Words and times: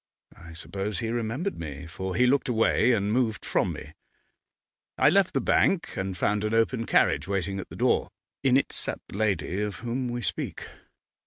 I 0.35 0.53
suppose 0.53 0.97
he 0.97 1.09
remembered 1.09 1.59
me, 1.59 1.85
for 1.85 2.15
he 2.15 2.25
looked 2.25 2.49
away 2.49 2.91
and 2.91 3.13
moved 3.13 3.45
from 3.45 3.71
me. 3.71 3.93
I 4.97 5.11
left 5.11 5.35
the 5.35 5.41
bank, 5.41 5.95
and 5.95 6.17
found 6.17 6.43
an 6.43 6.55
open 6.55 6.87
carriage 6.87 7.27
waiting 7.27 7.59
at 7.59 7.69
the 7.69 7.75
door. 7.75 8.09
In 8.41 8.57
it 8.57 8.71
sat 8.71 8.99
the 9.07 9.17
lady 9.17 9.61
of 9.61 9.75
whom 9.85 10.09
we 10.09 10.23
speak. 10.23 10.65